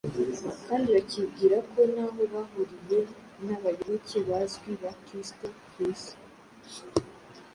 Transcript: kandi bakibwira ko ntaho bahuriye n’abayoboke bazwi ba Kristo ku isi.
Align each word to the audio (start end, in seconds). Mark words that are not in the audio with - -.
kandi 0.67 0.87
bakibwira 0.95 1.57
ko 1.71 1.79
ntaho 1.93 2.21
bahuriye 2.33 2.99
n’abayoboke 3.45 4.17
bazwi 4.29 4.71
ba 4.81 4.91
Kristo 5.05 5.45
ku 5.71 5.79
isi. 5.91 6.13